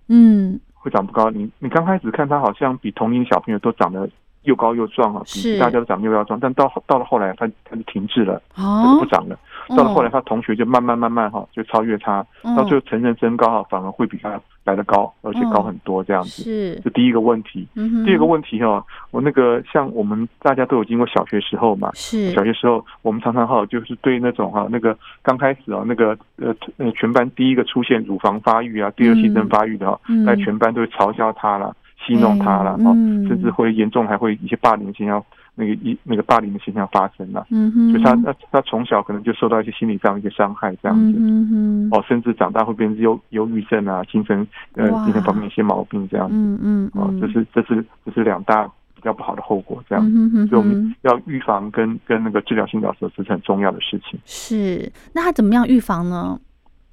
[0.09, 1.31] 嗯，会长不高。
[1.31, 4.11] 你你刚开始看他好像比同龄小朋友都长得。
[4.42, 9.38] 又高又壮啊，比大家都长又要壮，但到到了后来，他他就停滞了，哦，不长了。
[9.77, 12.24] 到了后来，他同学就慢慢慢慢哈，就超越他，
[12.57, 16.42] 到最后成人身高哈，反而会比他来的高，而且高很多这样子。
[16.42, 17.68] 是，这第一个问题。
[18.07, 22.31] 第二个问题哈，我那个像我们大家都有经过小学时候嘛，是。
[22.31, 31.77] 小学时候，我们常常哈就是对那种哈那个刚开始啊那个呃呃全班第一个出现乳房发育啊，第二性征发育的哈，在全班都会嘲笑他了。
[32.07, 32.93] 戏弄他了，哦，
[33.29, 35.23] 甚至会严重还会一些霸凌现象，
[35.55, 54.19] 那个一那个霸凌的现象发生了，嗯哼，所以他他他从小可能就受到一些心理上一些伤害，这样子，嗯哼，哦，甚至长大会变成忧忧郁症啊，精神呃精神方面一些毛病这样子，嗯嗯，哦，这是这是这是两大比较不好的后果，这样，嗯哼所以我们要预防跟跟那个治疗性早熟是很重要的事情。
[54.25, 56.39] 是，那他怎么样预防呢？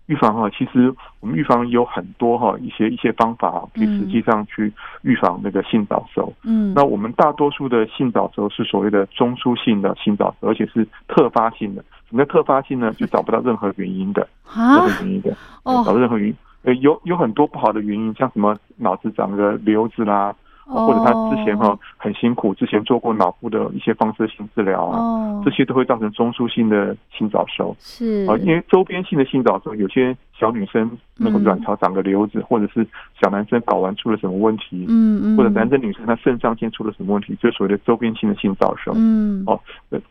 [0.08, 6.32] 预防哈，其实我们预防有很多哈一些一些方法可以实际上去预防那个性早熟。
[6.44, 11.84] 嗯，那我们大多数的性早熟是所谓的中枢性的性早熟，而且是特发性的。
[12.08, 12.94] 什么叫特发性呢？
[12.94, 15.32] 就找不到任何原因的，任何原因的，
[15.64, 16.36] 找不到任何原因。
[16.62, 20.36] 呃，有有很多不好的原因，像什么脑子长个瘤子啦。
[20.66, 27.76] 或者他之前哈很辛苦，之前做过脑部的一些放射性治疗啊，这些都会造成中枢性的性早熟。
[27.80, 32.86] 是啊，因为周边性的性早熟，有些小女生那个卵巢长个瘤子，或者是
[33.22, 38.92] 小男生睾丸出了什么问题，嗯嗯，或者男生女生他肾上腺出了什么问题，就所谓的周边性的性早熟。
[38.96, 39.60] 嗯，哦，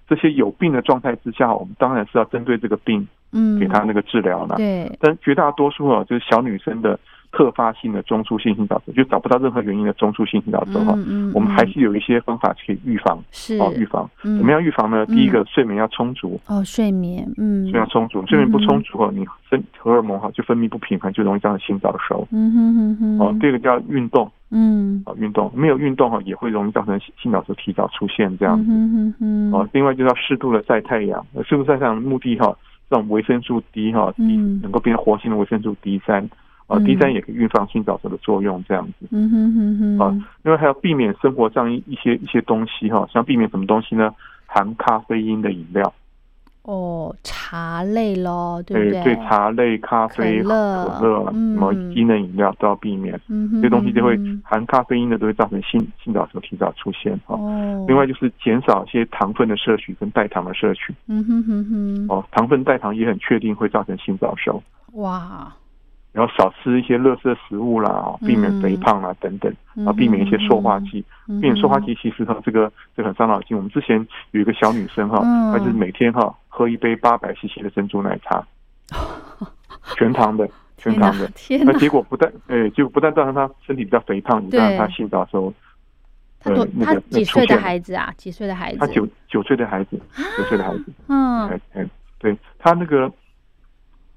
[0.09, 4.55] 这些有病的状态之下，我们当然是要针对这个病，嗯，给他那个治疗了。
[4.57, 6.99] 对，但绝大多数啊，就是小女生的。
[7.35, 10.93] 特发性的中枢性性早熟，就找不到任何原因的中枢性性早熟哈，
[11.35, 13.59] 我们还是有一些方法可以预防，是。
[13.59, 14.09] 哦，预防。
[14.23, 15.05] 怎么样预防呢？
[15.07, 16.41] 第一个，睡眠要充足。
[16.47, 22.27] 哦，睡眠，嗯，睡眠充足，睡眠不充足哈，你分荷尔蒙哈就分泌不平衡，就容易造成心早熟。
[22.31, 23.19] 嗯哼哼哼。
[23.19, 25.51] 哦，第二个叫运动，嗯，哦，运动。
[25.55, 28.57] 没有运动哈，也会容易造成心早熟提早出现这样。
[28.57, 28.65] 子。
[28.71, 29.53] 嗯哼哼。
[29.53, 32.57] 哦，另外就是要适度的晒太阳，适度晒太阳的目的哈，
[32.89, 34.61] 让维生素 D 哈嗯。
[34.63, 36.29] 能够变成活性的维生素 D 三。
[36.75, 39.07] 啊，D 三也可以预防性早熟的作用，这样子。
[39.11, 39.99] 嗯哼哼哼。
[39.99, 44.11] 啊，另外还要避免生活上一一些一些东西哈，像避免什么东西呢？
[44.47, 45.93] 含咖啡因的饮料。
[46.63, 49.03] 哦，茶类咯，对不对？
[49.05, 53.21] 对，茶类、咖啡、可乐、什么机能饮料都要避免。
[53.29, 53.61] 嗯哼。
[53.61, 57.37] 这东西就会含咖啡因的，都会造成性性早熟提早出现哈。
[57.37, 57.85] 哦。
[57.87, 60.95] 另外就是减少一些糖分的摄取跟代糖的摄取。
[61.07, 62.07] 嗯哼哼哼。
[62.09, 64.63] 哦，糖分、代糖也很确定会造成性早熟。
[64.93, 65.53] 哇。
[66.15, 69.53] 然后少吃一些垃圾食物啦，避免肥胖啦等等，
[69.85, 71.05] 啊，避免一些塑化剂。
[71.27, 73.57] 避免塑化剂其实它，这个这很伤脑筋。
[73.57, 73.99] 我们之前
[74.31, 75.19] 有一个小女生哈，
[75.53, 78.47] 她就是每天哈喝一杯八百 CC 的珍珠奶茶，
[79.99, 81.29] 全糖的，全糖的。
[81.65, 85.53] 那结果不但诶，就不但造成她身体比较肥胖，也让她性早熟。
[86.39, 88.15] 他多他几岁的孩子啊？
[88.17, 88.79] 几岁的孩子？
[88.79, 90.01] 他九九岁的孩子，
[90.37, 90.85] 九岁的孩子。
[91.09, 91.85] 嗯，哎，
[92.21, 93.11] 对他那个。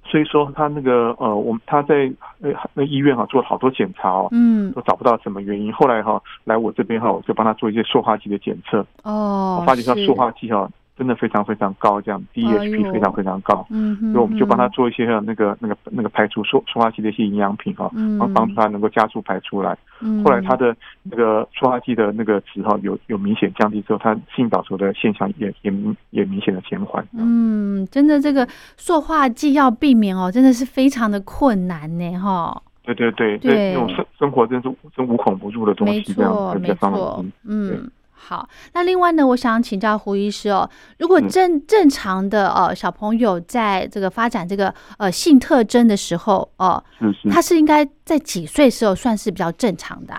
[0.09, 5.71] 所以说他那个呃，我们他在呃那医院哈做了好多检查哦，嗯，都找不到什么原因。
[5.73, 10.69] 后来哈来我这边哈，我就帮他做一些塑化剂的检测哦，我发觉他塑化剂哈。
[10.97, 19.77] 真的非常非常高，这样 DHP 非常非常高，嗯所以我们就帮他做一些那个那个那个排除塑塑化剂的一些营养品哈，帮帮助他能够加速排出来。
[20.23, 25.71] 后来他的那个塑化剂的那个值哈有有明显降低之后，他性早熟的现象也也
[26.09, 27.05] 也明显的减缓。
[27.13, 32.61] 嗯，真的这个塑化剂要避免哦，真的是非常的困难呢哈。
[32.83, 37.89] 对对对，对，那种生生活真是真无孔不入的东西，这样没错，嗯。
[38.19, 46.83] 好，那另外呢，我想请教胡医师哦，如果正正常的呃小朋友在这个发展这个呃性特征的时候哦，
[47.29, 50.15] 他是应该在几岁时候算是比较正常的？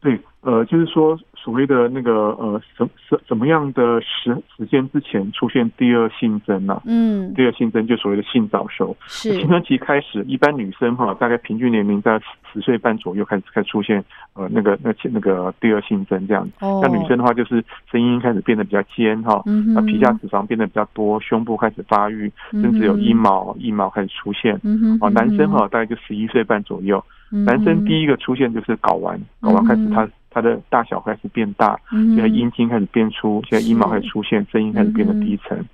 [0.00, 1.18] 对，呃，就是说。
[1.42, 6.80] 所谓的那个呃，什什什么样的时时间之前出现第二性征呢？
[6.86, 8.96] 嗯，第二性征就所谓的性早熟。
[9.08, 12.20] 是青春期开始，一般女生哈，大概平均年龄在
[12.52, 16.52] 十岁半左右开始开始出现呃那个那那个第二性征这样子。
[16.60, 19.42] 那女生的话，就是声音开始变得比较尖哈，
[19.74, 24.60] 那皮下脂肪变得比较多，胸部开始发育，甚至有阴毛阴毛开始出现。
[24.62, 30.08] 嗯哦，男生哈大概就十一岁半左右，男生第一个出现就是睾丸，睾丸开始他。
[30.32, 35.64] 它的大小开始变大，现在阴茎开始变粗，现在阴毛开始出现，声音开始变得低沉。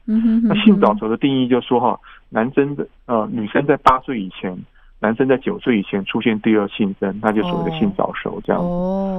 [0.44, 4.56] 那性早熟的定义就是说哈，男生的呃女生在八岁以前
[5.00, 8.68] 男生在九岁以前出现第二性征，那就所谓的性早熟这样子。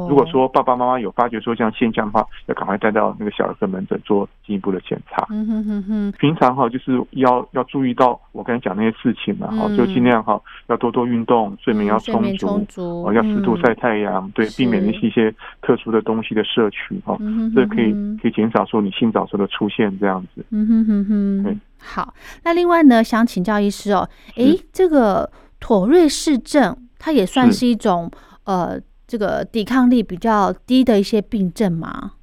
[0.09, 5.25] 如果说爸爸妈妈有发觉说这样现象的话，要赶快带到那个小儿科门诊做进一步的检查。
[5.29, 6.13] 嗯哼哼哼。
[6.19, 17.17] 平常哈就是要要注意到我刚才讲那些事情嘛，哈，就尽量哈要多多运动，睡眠要充足，哦，要适度晒太阳，对，避免那些一些特殊的东西的摄取哈，
[17.55, 20.45] 这可以可以减少说你性早熟的出现这样子。
[20.49, 21.43] 嗯哼哼哼。
[21.43, 21.57] 对。
[21.81, 22.13] 好，
[22.43, 28.09] 那另外呢，想请教医师哦，诶，这个妥瑞氏症，它也算是一种
[28.45, 32.13] 呃，这个抵抗力比较低的一些病症吗？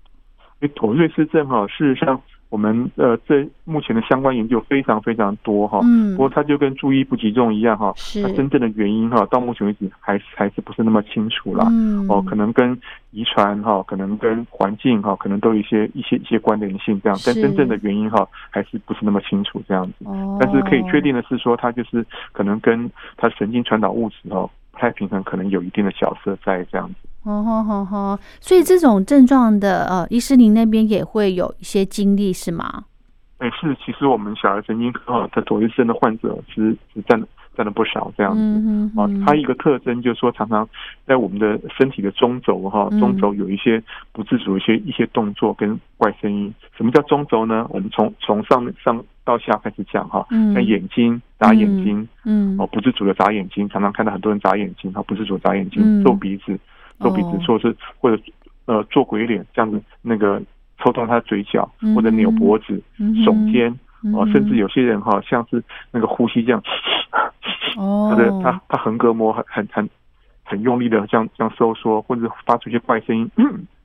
[0.60, 2.20] 诶，妥瑞氏症哈，事实上。
[2.48, 8.22] 我们呃，这目前的相关研究非常非常多哈，嗯，不过它就跟注意不集中一样哈，是。
[8.22, 12.78] 它真正的原因哈，到目前为止还还是不是那么清楚啦，嗯，哦，可能跟
[13.10, 26.94] 遗传哈，可能跟环境哈，可能都有一些一些一些关联性这样，但真正的原因哈，还是不是那么清楚这样子，哦，但是可以确定的是说，它就是可能跟它神经传导物质哦不太平衡，可能有一定的角色在这样子。
[27.22, 28.18] 哦吼吼吼！
[28.40, 32.84] 所以这种症状的呃，医师您那边也会有一些经历是吗？
[33.38, 37.20] 哎，是，其实我们小儿神经科的妥瑞症的患者是是占
[37.56, 38.38] 占了不少这样子。
[38.40, 38.98] 嗯嗯。
[38.98, 40.68] 啊，它一个特征就是说，常常
[41.06, 46.54] 在我们的身体的中轴哈，中轴有一些不自主一些一些动作跟怪声音。
[46.76, 47.66] 什么叫中轴呢？
[47.70, 50.24] 我们从从上上到下开始讲哈。
[50.30, 50.52] 嗯。
[50.52, 56.58] 像眼睛眨眼睛，嗯，哦，不自主的眨眼睛，常常看到很多人眨眼睛，哈，不自主眨眼睛，皱鼻子。
[56.98, 58.22] 皱鼻子，或者是或者
[58.64, 60.40] 呃做鬼脸这样子，那个
[60.78, 63.70] 抽动他的嘴角，或者扭脖子、耸肩，
[64.14, 66.62] 哦，甚至有些人哈，像是那个呼吸这样，
[67.76, 69.90] 哦，他的他他横膈膜很很很
[70.42, 73.30] 很用力的这样这样收缩，或者发出一些怪声音，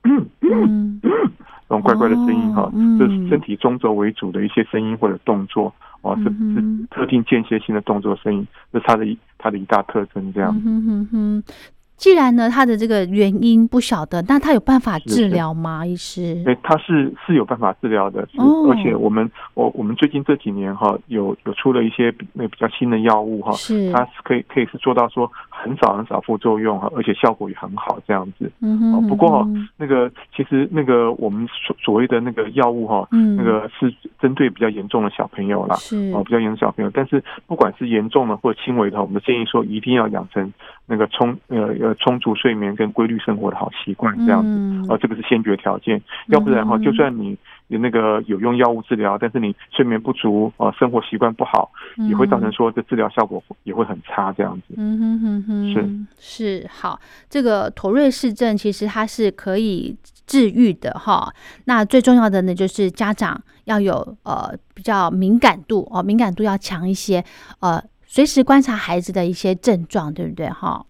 [0.04, 0.26] 嗯。
[0.40, 1.00] 嗯。
[1.02, 10.54] 嗯，这种怪怪的声音哈，就是身体中轴为主的一些声音或者动作，哦，是是特定间歇性的动作声音，这是它的一它的一大特征这样。
[12.02, 15.86] 既然呢，他的这个原因不晓得，那他有办法治疗吗？
[15.86, 16.42] 医师？
[16.42, 18.26] 对，他是是有办法治疗的，
[18.68, 28.50] 而且我们我我们最近这几年哈，有有出了一些那比较新的药物哈，是它是可以可以是做到说很少很少副作用哈，而且效果也很好这样子。
[28.62, 29.06] 嗯哼。
[29.06, 36.90] 不过那个其实那个我们所所谓的那个药物哈，嗯，那个是针对比较严重的小朋友啦，是哦，比较严重小朋友。
[36.92, 40.52] 但是不管是严重的或者轻微的，我们建议说一定要养成
[40.86, 41.91] 那个充呃呃。
[41.96, 46.00] 充足睡眠跟规律生活的好习惯，这样子，哦，这个是先决条件。
[46.28, 47.36] 要不然哈，就算你
[47.68, 51.70] 有那个有用药物治疗，但是你睡眠不足，呃，生活习惯不好，
[52.08, 54.74] 也会造成说这治疗效果也会很差，这样子。
[54.76, 57.00] 嗯哼哼哼，是是好。
[57.28, 61.32] 这个妥瑞氏症其实它是可以治愈的哈。
[61.64, 67.24] 那最重要的呢，就是家长要有呃比较敏感度哦，敏感度要强一些，
[67.60, 70.84] 呃，随时观察孩子的一些症状，对不对哈？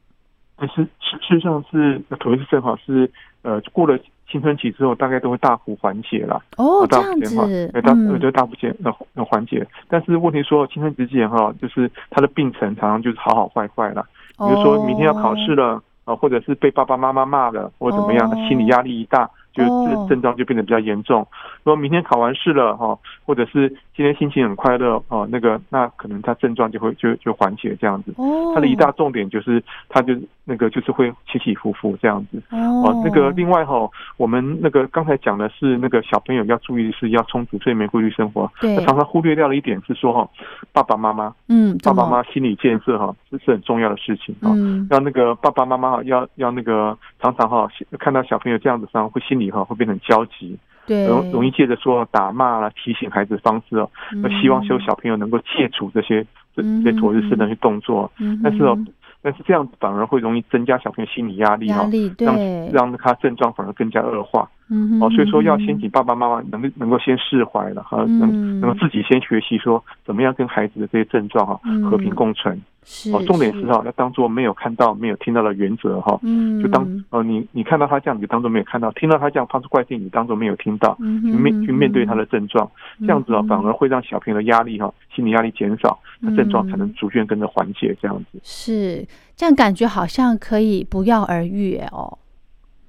[0.69, 3.11] 是事实上是头一次正好是
[3.43, 3.99] 呃过了
[4.31, 14.07] 青春期之后大概都会大幅缓解了哦这样子，大我觉得大幅减呃呃缓解，但是问题说青春期之前哈就是他的病程常常就是好好坏坏了，
[14.39, 19.29] 比如说明天要考试了啊，或者是被爸爸妈妈骂了或者怎么样，心理压力一大。
[19.53, 21.27] 就症症状就变得比较严重。
[21.63, 28.13] 如果明天考完试了哈，或者是今天心情很快乐哦，那个那可能他症状就会就就缓解这样子。
[28.17, 32.43] 哦，他的一大重点就是他就那个就是会起起伏伏这样子。
[32.51, 38.51] 哦，那个另外哈，我们那个刚才讲的是那个小朋友要注意是要充足睡眠、规律生活。
[38.61, 40.29] 对，常常忽略掉的一点是说哈，
[40.73, 44.51] 爸爸妈妈，嗯，爸爸妈妈心理建设哈，这是很重要的事情啊。
[44.55, 49.42] 嗯，让那个爸爸妈妈要要那个常常哈看到小朋友这样子上会心里。
[49.45, 53.91] 以后会变成焦急，对，容容易借着说打骂啦、提醒孩子的方式哦，
[54.23, 58.11] 那希望说小朋友能够戒除这些这些妥日式的一些动作，
[58.43, 58.79] 但是哦。
[59.25, 62.37] 但是这样反而会容易增加小朋友心理压力哈，让
[62.73, 64.51] 让他症状反而更加恶化。
[64.73, 72.59] 嗯，哦，所以说要先请爸爸妈妈能能够先释怀了哈，能能够自己先学习说怎么样跟孩子的这些症状哈和平共存。
[72.85, 76.19] 是哦，重点是哈要当做没有看到、没有听到的原则哈。
[76.23, 80.97] 嗯，就当呃你你看到他这样，你就当做没有看到；听到他这样发出怪声，你当做没有听到。
[80.99, 82.69] 嗯，去面去面对他的症状，
[83.01, 87.95] 这样子啊反而会让小朋友的压力哈心理压力减少，那症状才能逐渐跟着缓解。
[88.01, 89.07] 这样子是。
[89.37, 92.19] 这样感觉好像可以不药而愈哦。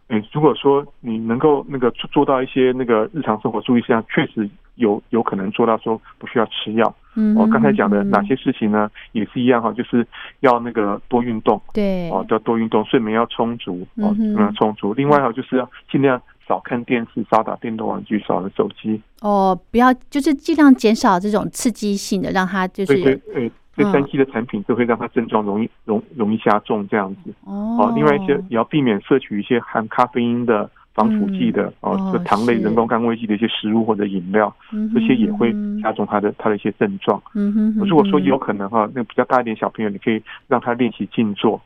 [0.09, 6.93] 哎，如果说你能够那个做到一些那个日常生活注意事项，确实有有可能做到说不需要吃药。
[7.15, 8.89] 嗯，我刚才讲的哪些事情呢？
[9.11, 10.05] 也是一样哈，就是
[10.41, 11.61] 要那个多运动。
[11.73, 14.93] 对，哦，要多运动，睡眠要充足，哦，要充足。
[14.93, 19.01] 另外哈，就是要尽量少看电视，少打电动玩具，少玩手机。
[19.21, 23.01] 哦，不要，就是尽量减少这种刺激性的，让他就是。
[23.01, 27.33] 对对，所以三期的产品都会让它症状容易容容易加重这样子。
[27.45, 30.69] 哦，另外一些也要避免摄取一些含咖啡因的。
[30.95, 34.55] 防腐剂的哦，这糖类、人工甘味剂的一些食物或者饮料，
[34.93, 35.51] 这些也会
[35.81, 37.19] 加重他的他的一些症状。
[37.33, 41.59] 嗯哼，如果说有可能哈，那比较大一点小朋友，你可以让他练习静坐。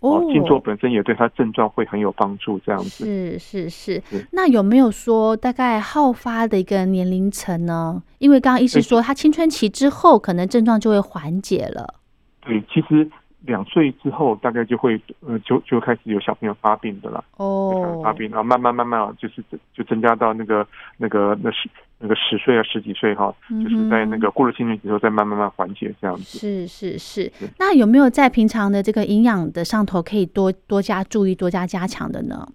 [0.00, 2.58] 哦，静坐本身也对他症状会很有帮助。
[2.60, 4.02] 这样子是是是。
[4.32, 8.02] 那有没有说大概好发的一个年龄层呢？
[8.18, 11.94] 因为刚刚医师说，他青春期之后可能症状就会缓解了。
[12.42, 13.10] 对，其实。
[13.48, 17.24] 两岁之后，大概就会呃，就就开始有小朋友发病的了。
[17.38, 19.42] 哦，发病，然后慢慢慢慢啊就是
[19.74, 20.64] 就增加到那个
[20.98, 21.68] 那个那十
[21.98, 26.38] 那个十岁啊十几岁哈，就是在那个过了青春期之后，再慢慢慢缓解这样子。
[26.38, 27.32] 是是是。
[27.58, 32.46] 那有没有在平常的这个营养的上头可以多多加注意、多加加强的呢？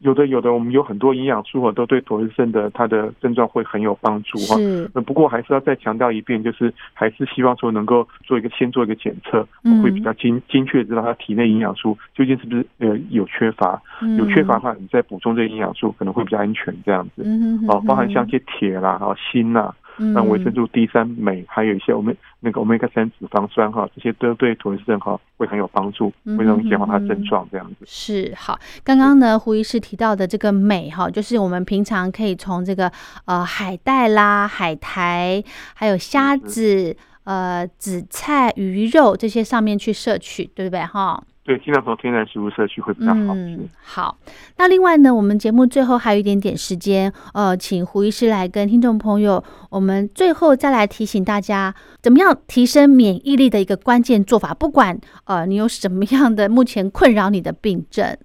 [0.00, 4.56] 有的有的，我们有很多营养素啊，都对妥瑞症的它的症状会很有帮助哈。
[4.94, 9.46] 那不过还是要再强调一遍，就是还是希望说能够做一个先做一个检测，
[9.82, 13.80] 会比较精精确知道他体内营养素究竟是不是呃有缺乏。
[14.18, 17.22] 有缺乏的话，你再补充这些营养素可能会比较安全这样子。
[17.68, 27.76] 哦，包含像一些铁啦、然后锌啦、那维生素 D 三、镁，还有一些我们那个 omega 三脂肪酸哈，这些都对妥瑞症哈会很有帮助，会容易减缓它症状这样子。
[27.84, 32.90] 是好，刚刚呢胡医师提到的这个镁哈，就是我们平常可以从这个
[33.26, 41.22] 呃海带啦、海苔，还有虾子、呃紫菜、鱼肉这些上面去摄取，对不对哈？
[41.42, 43.34] 对，尽量从天然食物摄取会比较好。
[43.34, 44.16] 嗯，好。
[44.58, 54.52] 那另外呢，我们节目最后还有一点点时间，呃，请胡医师来跟听众朋友，我们最后再来提醒大家，怎么样提升免疫力的一个关键做法。
[54.54, 58.16] 不管呃你有什么样的目前困扰你的病症。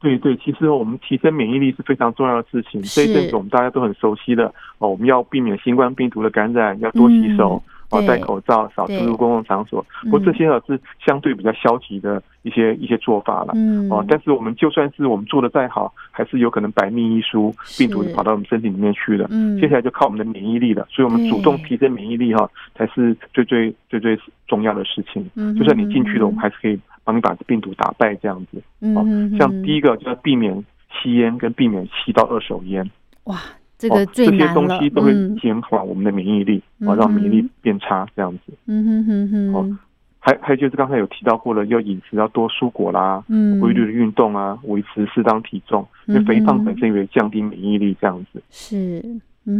[0.00, 2.82] 对对，其实我们提升免疫力是非常重要的事情。
[2.82, 4.46] 这一阵子我们大家都很熟悉的
[4.78, 7.62] 哦，我们要避免新冠病毒的感染，要多洗手。
[7.90, 9.84] 哦，戴口罩，少出入公共场所。
[10.04, 13.52] 不过这些呢是相对比较消极的一些一些做法了。
[13.56, 19.26] 嗯，哦，但是我们就算是我们做的再好，还是有可能百密一疏，病毒跑到我们身体里面去了。
[19.30, 20.86] 嗯，接下来就靠我们的免疫力了。
[20.88, 25.28] 所以，我们主动提升免疫力哈，才是最最最最重要的事情。
[25.34, 28.62] 嗯，就算你进去了，我们还是可以帮你把病毒打败这样子。
[28.80, 30.64] 嗯，像第一个就要避免
[31.02, 32.88] 吸烟，跟避免吸到二手烟。
[33.24, 33.36] 哇。
[33.80, 38.52] 这个这些东西都会减缓我们的免疫力，啊，让免疫力变差这样子。
[38.66, 39.54] 嗯哼哼哼。
[39.54, 39.78] 哦，
[40.18, 48.42] 还还有就是刚才有提到过了，要饮食要多蔬果啦，嗯，规律的运动啊，维持适当体重，因为肥胖本身也会降低免疫力这样子。
[48.50, 49.00] 是，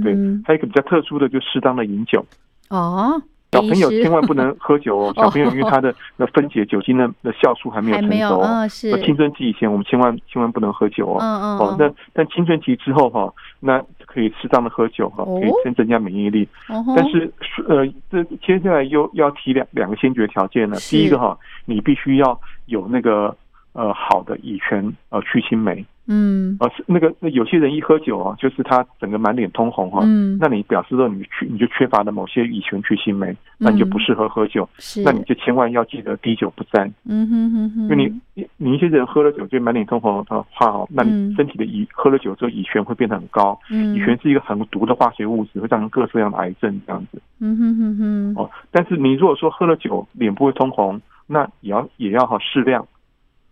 [0.02, 0.14] 对。
[0.44, 2.22] 还有一个比较特殊的，就适当的饮酒。
[2.68, 3.22] 哦。
[3.52, 5.12] 小朋友千万不能 喝酒哦！
[5.16, 8.68] 小朋友因为他的 那分解酒精的的酵素还没有成熟哦。
[8.68, 9.02] 是。
[9.02, 11.18] 青春期以前我们千万千万不能喝酒哦。
[11.20, 11.58] 嗯嗯。
[11.58, 16.48] 哦，那但青春期之后哈，那可以适当的喝酒哈，可以先增加免疫力。
[16.68, 16.84] 哦。
[16.96, 17.32] 但是
[17.66, 20.76] 呃，这接下来又要提两两个先决条件了。
[20.76, 23.36] 第一个哈，你必须要有那个
[23.72, 25.84] 呃好的乙醛呃去青酶。
[26.12, 52.84] 嗯，啊，是那个那有些人一喝酒啊，就是他整个满脸通红哈，嗯，那你表示说你缺你就缺乏了某些乙醛去腥酶，那你就不适合喝酒，是，那你就千万要记得滴酒不沾，嗯哼哼哼，因为你你你一些人喝了酒就满脸通红的话哦，那你身体的乙喝了酒之后乙醛会变得很高，嗯，乙醛是一个很毒的化学物质，会造成各式各样的癌症这样子，嗯哼哼哼，哦，但是你如果说喝了酒脸不会通红，那也要也要好适量。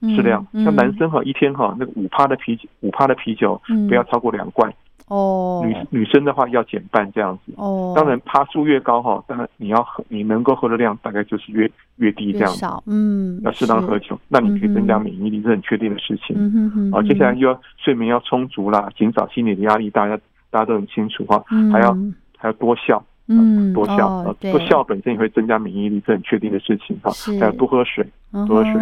[0.00, 4.72] 适量，像男生哈，一天哈那个五趴的啤酒，五趴的啤酒不要超过两罐。
[5.08, 7.52] 哦，女女生的话要减半这样子。
[7.56, 12.66] 哦，当然趴数越高哈，当然你要喝，你能够喝的量大概就是越越低这样子。
[12.86, 16.36] 嗯，要适当喝酒，那你可以增加免疫力，是很确定的事情。
[16.36, 16.92] 嗯嗯嗯。
[16.92, 20.14] 好，接下来又要睡眠要充足啦，减少心理的压力，大家
[20.50, 21.42] 大家都很清楚哈。
[21.72, 21.96] 还要
[22.36, 23.02] 还要多笑。
[23.28, 27.10] 嗯，多笑，多笑本身也会增加免疫力，这很确定的事情哈。
[27.38, 28.06] 还有多喝水，
[28.46, 28.74] 多喝水。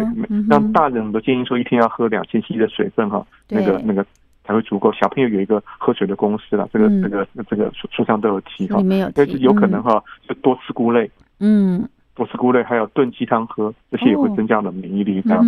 [0.49, 4.05] 让大人都建议说，一天要喝两千 c 的水分哈，那个那个
[4.45, 4.91] 才会足够。
[4.93, 8.79] 小朋友有一个喝水的公式了，这个这个这个书上都有提哈。
[9.13, 11.11] 但是有可能哈，就多吃菇类。
[11.39, 11.87] 嗯。
[12.17, 15.21] 多吃菇类，还有炖鸡汤喝，这些也会增加我们免疫力。
[15.21, 15.43] 这样，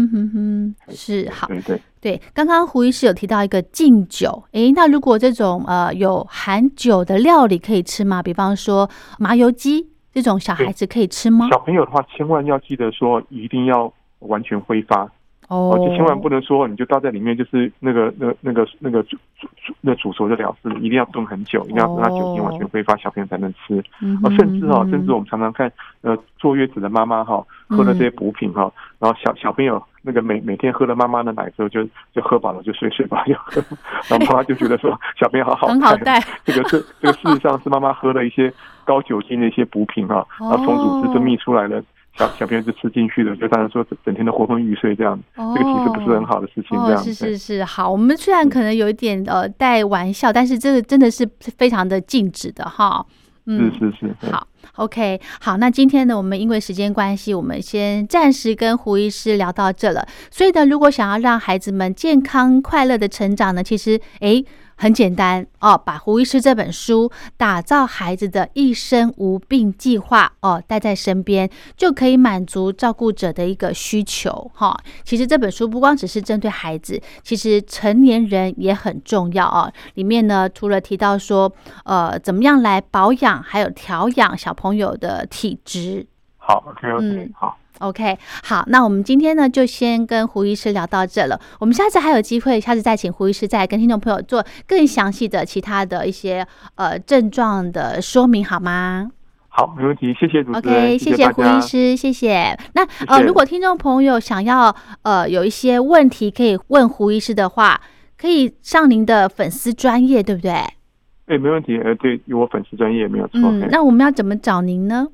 [0.89, 1.47] 是好。
[1.47, 8.21] 对对对，刚刚胡医师有提到一个禁酒，诶，那如果这种呃有含酒的料理可以吃吗？
[8.21, 11.49] 比方说麻油鸡这种，小孩子可以吃吗？
[11.49, 15.09] 小朋友的话，千万要记得说，一定要完全挥发。
[15.49, 23.83] 哦，就千万不能说你就倒在里面，就是那个、那、那个、那个煮煮煮那煮熟就了事，一定要炖很久，一定要让它酒精完全挥发，小朋友才能吃。
[24.23, 25.71] 哦，甚至哈，甚至我们常常看，
[26.01, 31.83] 呃，坐月子的妈妈哈，喝了这些补品哈，然后小小朋友那个每每天喝了妈妈的奶之后，就
[32.13, 33.59] 就喝饱了就睡睡吧就喝，
[34.07, 36.21] 然后妈妈就觉得说 小朋友好好很好带。
[36.45, 38.53] 这个是这个事实上是妈妈喝了一些
[38.85, 41.83] 高酒精的一些补品哈，然后从乳汁分泌出来的。
[42.19, 46.77] 小小朋友就吃进去的，就大家说整天都昏昏欲睡这样，这个其实不是很好的事情。
[46.85, 51.25] 这样是是是，好，我们虽然可能有一点呃带玩笑，但是这个真的是
[51.57, 53.05] 非常的禁止的哈。
[53.45, 54.45] 嗯是是是，好
[54.75, 60.05] ，OK，好，那今天呢，我们因为时间关系，我们先暂时跟胡医师聊到这了。
[60.29, 64.43] 所以呢，如果想要让孩子们健康快乐的成长呢，其实，哎。
[64.81, 74.73] 很简单哦，把胡医师这本书《打造孩子的一生无病计划》哦带在身边，就可以满足照顾者的一个需求哈。
[75.03, 79.69] 其实这本书不光只是针对孩子，其实成年人也很重要哦。
[79.95, 81.51] 里面呢，除了提到说，
[81.83, 86.07] 呃，怎么样来保养，还有调养小朋友的体质。
[86.37, 87.57] 好，OK OK，好。
[87.79, 91.39] OK，好，那我们今天呢就先跟胡医师聊到这了。
[91.59, 99.09] 我们下次还有机会，下次再请胡医师再跟听众朋友做更详细的其他的一些呃症状的说明，好吗？
[99.47, 102.57] 好，没问题，谢谢主持人，OK，谢谢胡医师，谢谢。
[102.73, 107.81] 那呃，如果听众朋友想要呃有一些问题可以问胡医师的话，
[108.17, 110.51] 可以上您的粉丝专业，对不对？
[110.51, 113.39] 哎，没问题，呃，对，有我粉丝专业没有错。
[113.43, 115.07] 嗯，那我们要怎么找您呢？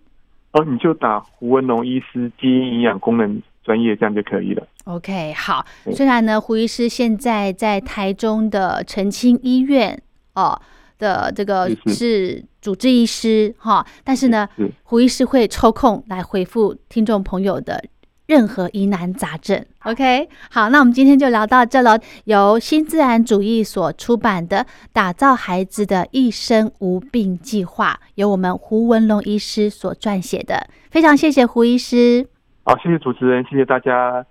[0.56, 4.66] 哦，你就打胡文龙医师基因营养功能专业，这样就可以了。
[4.86, 5.66] OK，好。
[5.91, 10.01] 虽然呢，胡医师现在在台中的澄清医院
[10.34, 10.58] 哦
[10.97, 14.47] 的这个是主治医师哈，但是呢，
[14.84, 17.84] 胡医师会抽空来回复听众朋友的。
[18.28, 21.99] 任何疑难杂症，OK，好，那我们今天就聊到这了。
[22.23, 24.57] 由新自然主义所出版的
[24.91, 30.67] 《打造孩子的一生无病计划》，由我们胡文龙医师所撰写的。
[30.89, 32.28] 非常谢谢胡医师。
[32.63, 34.26] 好，谢谢主持人，谢谢大家。